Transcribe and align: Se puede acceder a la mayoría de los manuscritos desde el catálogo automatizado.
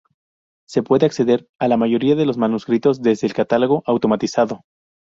Se 0.67 0.81
puede 0.81 1.05
acceder 1.05 1.47
a 1.59 1.67
la 1.67 1.77
mayoría 1.77 2.15
de 2.15 2.25
los 2.25 2.35
manuscritos 2.35 3.03
desde 3.03 3.27
el 3.27 3.35
catálogo 3.35 3.83
automatizado. 3.85 4.61